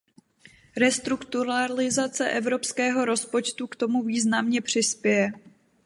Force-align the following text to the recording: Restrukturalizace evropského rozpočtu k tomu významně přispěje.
Restrukturalizace 0.77 2.29
evropského 2.29 3.05
rozpočtu 3.05 3.67
k 3.67 3.75
tomu 3.75 4.03
významně 4.03 4.61
přispěje. 4.61 5.31